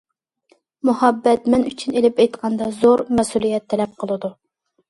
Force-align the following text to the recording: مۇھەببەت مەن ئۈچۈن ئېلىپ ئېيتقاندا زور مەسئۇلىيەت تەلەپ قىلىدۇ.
مۇھەببەت 0.89 1.45
مەن 1.55 1.67
ئۈچۈن 1.73 1.99
ئېلىپ 1.99 2.21
ئېيتقاندا 2.25 2.71
زور 2.81 3.07
مەسئۇلىيەت 3.19 3.69
تەلەپ 3.75 3.95
قىلىدۇ. 4.03 4.35